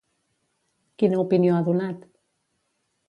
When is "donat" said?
1.71-2.09